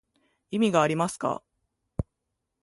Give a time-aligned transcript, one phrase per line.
[0.49, 1.43] 意味がありますか